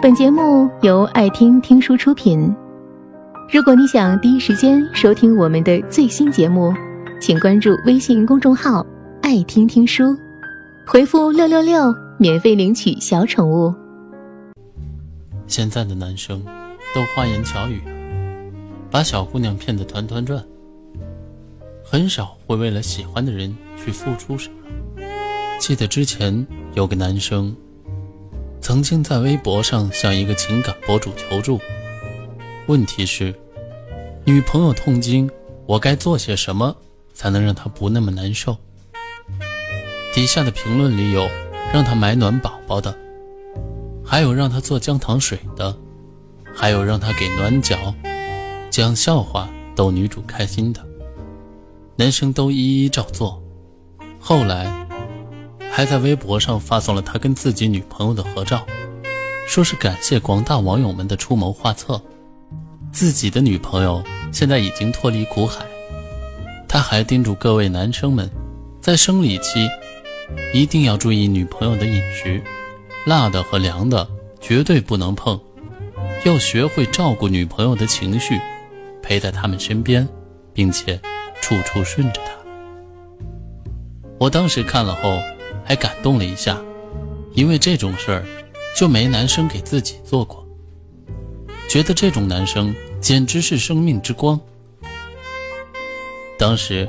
[0.00, 2.54] 本节目由爱听听书出品。
[3.52, 6.72] 如果你想第一时间收听我们的最新节目，
[7.20, 8.86] 请关注微信公众号
[9.22, 10.16] “爱听听书”，
[10.86, 13.74] 回复“六六六”免费领取小宠物。
[15.48, 16.44] 现在的男生
[16.94, 17.82] 都花言巧语，
[18.92, 20.40] 把小姑娘骗得团团转，
[21.82, 25.02] 很少会为了喜欢的人去付出什么。
[25.58, 27.52] 记得之前有个男生。
[28.68, 31.58] 曾经在微博上向一个情感博主求助，
[32.66, 33.34] 问题是，
[34.26, 35.26] 女朋友痛经，
[35.64, 36.76] 我该做些什么
[37.14, 38.54] 才能让她不那么难受？
[40.12, 41.26] 底下的评论里有
[41.72, 42.94] 让她买暖宝宝的，
[44.04, 45.74] 还有让她做姜糖水的，
[46.54, 47.94] 还有让她给暖脚、
[48.68, 50.86] 讲笑话逗女主开心的，
[51.96, 53.42] 男生都一一照做。
[54.20, 54.87] 后来。
[55.78, 58.66] 还在微博上发送了他跟自己女朋友的合照，
[59.46, 62.02] 说是感谢广大网友们的出谋划策，
[62.90, 65.64] 自己的女朋友现在已经脱离苦海。
[66.66, 68.28] 他还叮嘱各位男生们，
[68.80, 69.68] 在生理期
[70.52, 72.42] 一定要注意女朋友的饮食，
[73.06, 74.04] 辣的和凉的
[74.40, 75.40] 绝对不能碰，
[76.24, 78.36] 要学会照顾女朋友的情绪，
[79.00, 80.08] 陪在他们身边，
[80.52, 81.00] 并且
[81.40, 82.32] 处处顺着她。
[84.18, 85.22] 我当时看了后。
[85.68, 86.58] 还感动了一下，
[87.34, 88.24] 因为这种事儿
[88.74, 90.42] 就没男生给自己做过，
[91.68, 94.40] 觉得这种男生简直是生命之光。
[96.38, 96.88] 当时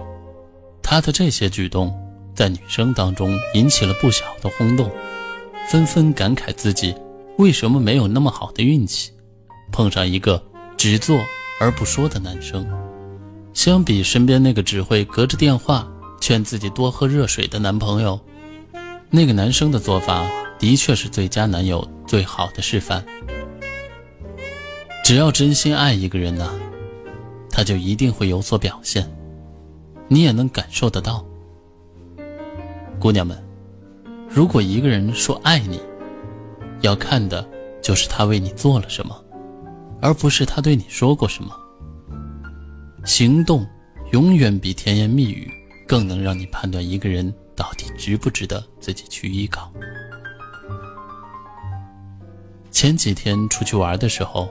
[0.82, 1.94] 他的这些举动
[2.34, 4.90] 在女生当中引起了不小的轰动，
[5.68, 6.96] 纷纷感慨自己
[7.38, 9.12] 为什么没有那么好的运气，
[9.74, 10.42] 碰上一个
[10.78, 11.20] 只做
[11.60, 12.66] 而不说的男生。
[13.54, 15.86] 相比身边那个只会隔着电话
[16.22, 18.18] 劝自己多喝热水的男朋友。
[19.12, 20.30] 那个男生的做法
[20.60, 23.04] 的确是最佳男友最好的示范。
[25.04, 26.48] 只要真心爱一个人呢，
[27.50, 29.10] 他就一定会有所表现，
[30.08, 31.26] 你也能感受得到。
[33.00, 33.36] 姑娘们，
[34.30, 35.82] 如果一个人说爱你，
[36.82, 37.44] 要看的
[37.82, 39.20] 就是他为你做了什么，
[40.00, 41.52] 而不是他对你说过什么。
[43.06, 43.66] 行动
[44.12, 45.52] 永远比甜言蜜语
[45.88, 47.33] 更能让你判断一个人。
[47.59, 49.70] 到底值不值得自己去依靠？
[52.71, 54.49] 前几天出去玩的时候，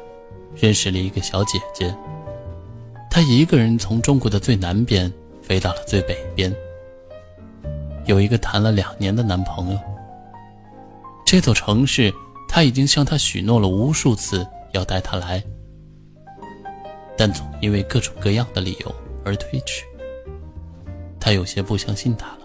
[0.54, 1.96] 认识了一个小姐姐。
[3.10, 5.10] 她一个人从中国的最南边
[5.40, 6.54] 飞到了最北边，
[8.04, 9.80] 有一个谈了两年的男朋友。
[11.24, 12.12] 这座城市，
[12.46, 15.42] 他已经向她许诺了无数次要带她来，
[17.16, 18.94] 但总因为各种各样的理由
[19.24, 19.82] 而推迟。
[21.18, 22.37] 她有些不相信他。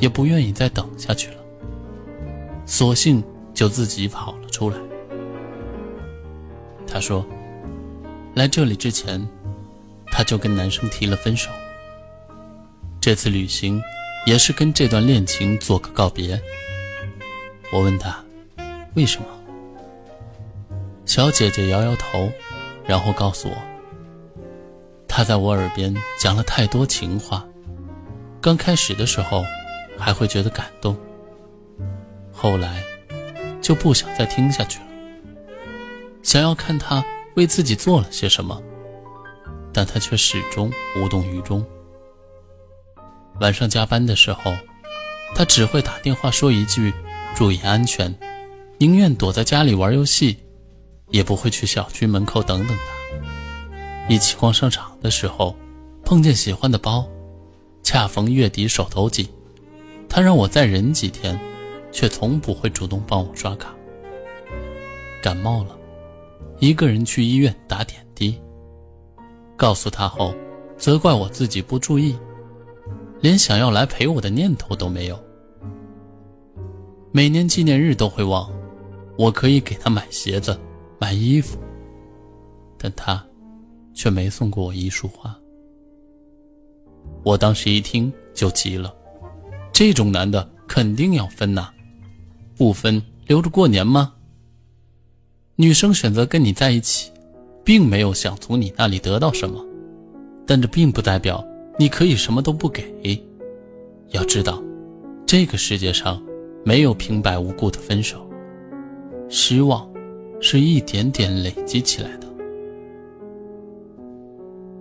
[0.00, 1.36] 也不愿意再等下去了，
[2.64, 3.22] 索性
[3.52, 4.76] 就自己跑了出来。
[6.86, 7.26] 他说
[8.34, 9.26] ：“来这里之前，
[10.06, 11.50] 他就跟男生提了分手。
[13.00, 13.82] 这次旅行
[14.26, 16.40] 也是跟这段恋情做个告别。”
[17.72, 18.24] 我问他
[18.94, 19.26] ：“为什么？”
[21.04, 22.30] 小姐姐摇摇头，
[22.86, 23.56] 然后告诉我
[25.08, 27.44] ：“他在我耳边讲了太多情话，
[28.40, 29.42] 刚开始的时候。”
[29.98, 30.96] 还会觉得感动，
[32.32, 32.82] 后来
[33.60, 34.86] 就不想再听下去了。
[36.22, 37.04] 想要看他
[37.34, 38.62] 为自己做了些什么，
[39.72, 41.64] 但他却始终无动于衷。
[43.40, 44.52] 晚上加班的时候，
[45.34, 46.92] 他只会打电话说一句
[47.34, 48.14] “注意安全”，
[48.78, 50.38] 宁愿躲在家里玩游戏，
[51.10, 54.08] 也不会去小区门口等等他。
[54.08, 55.54] 一起逛商场的时候，
[56.04, 57.06] 碰见喜欢的包，
[57.82, 59.28] 恰逢月底手头紧。
[60.08, 61.38] 他让我再忍几天，
[61.92, 63.74] 却从不会主动帮我刷卡。
[65.22, 65.76] 感冒了，
[66.58, 68.40] 一个人去医院打点滴。
[69.56, 70.34] 告诉他后，
[70.76, 72.16] 责怪我自己不注意，
[73.20, 75.18] 连想要来陪我的念头都没有。
[77.10, 78.50] 每年纪念日都会忘，
[79.16, 80.58] 我可以给他买鞋子、
[80.98, 81.58] 买衣服，
[82.78, 83.24] 但他
[83.92, 85.36] 却没送过我一束花。
[87.24, 88.94] 我当时一听就急了。
[89.78, 91.68] 这种男的肯定要分呐，
[92.56, 94.12] 不分留着过年吗？
[95.54, 97.12] 女生选择跟你在一起，
[97.62, 99.64] 并没有想从你那里得到什么，
[100.44, 101.46] 但这并不代表
[101.78, 102.92] 你可以什么都不给。
[104.08, 104.60] 要知道，
[105.24, 106.20] 这个世界上
[106.64, 108.28] 没有平白无故的分手，
[109.28, 109.88] 失望
[110.40, 112.26] 是一点点累积起来的。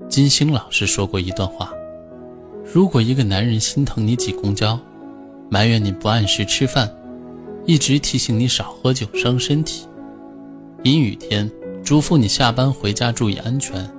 [0.10, 1.72] 金星老师说过一段话。
[2.78, 4.80] 如果一个男人心疼你挤公交，
[5.50, 6.88] 埋怨你不按时吃饭，
[7.66, 9.88] 一直提醒你少喝酒伤身体，
[10.84, 11.50] 阴雨天
[11.84, 13.90] 嘱咐你下班回家注意安全，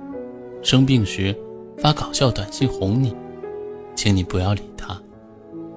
[0.63, 1.35] 生病时
[1.77, 3.13] 发搞笑短信哄你，
[3.97, 4.97] 请你不要理他。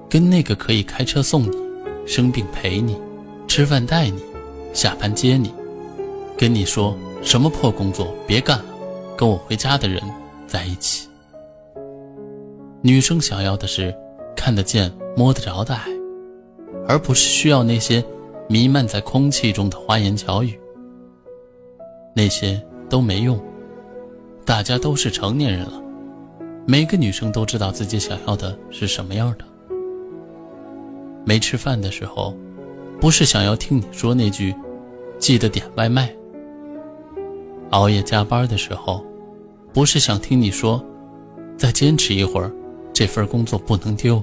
[0.09, 1.57] 跟那个可以开车送你、
[2.05, 2.95] 生病陪你、
[3.49, 4.23] 吃饭带你、
[4.71, 5.53] 下班接你、
[6.37, 8.65] 跟你说什么破工作别干了，
[9.17, 10.01] 跟我回家的人
[10.47, 11.02] 在一起。
[12.85, 13.95] 女生想要的是
[14.35, 15.87] 看得见、摸得着的爱，
[16.85, 18.03] 而不是需要那些
[18.49, 20.59] 弥漫在空气中的花言巧语。
[22.13, 23.41] 那些都没用。
[24.43, 25.81] 大家都是成年人了，
[26.67, 29.45] 每个女生都知道自己想要的是什么样的。
[31.23, 32.35] 没吃饭的时候，
[32.99, 34.53] 不是想要听你说那句
[35.17, 36.09] “记得点外卖”；
[37.69, 39.01] 熬夜加班的时候，
[39.71, 40.83] 不是想听你说
[41.55, 42.51] “再坚持一会儿，
[42.93, 44.17] 这份工作不能丢”；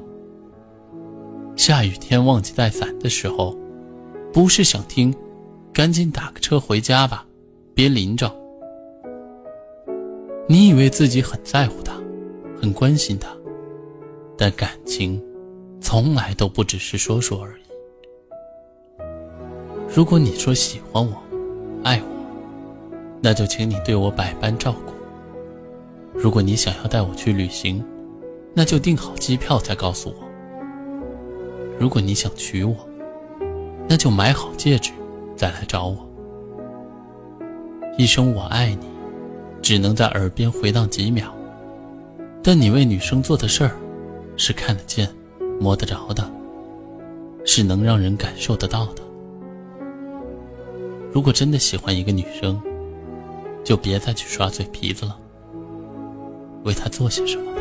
[1.57, 3.57] 下雨天忘记带伞的时候，
[4.33, 5.15] 不是想听
[5.75, 7.27] “赶紧打个车回家吧，
[7.75, 8.35] 别淋着”。
[10.49, 11.95] 你以为自己很在乎他，
[12.61, 13.29] 很关心他，
[14.39, 15.21] 但感情。
[15.83, 17.63] 从来都不只是说说而已。
[19.89, 21.17] 如果你说喜欢我、
[21.83, 22.07] 爱我，
[23.23, 24.93] 那就请你对我百般照顾。
[26.13, 27.83] 如果你想要带我去旅行，
[28.55, 30.15] 那就订好机票再告诉我。
[31.79, 32.77] 如果你想娶我，
[33.89, 34.93] 那就买好戒指
[35.37, 36.07] 再来找我。
[37.97, 38.87] 一声我爱你，
[39.63, 41.35] 只能在耳边回荡几秒，
[42.43, 43.77] 但你为女生做的事儿，
[44.37, 45.09] 是看得见。
[45.61, 46.27] 摸得着的，
[47.45, 49.03] 是能让人感受得到的。
[51.13, 52.59] 如果真的喜欢一个女生，
[53.63, 55.15] 就别再去耍嘴皮子了，
[56.65, 57.61] 为她做些什么吧。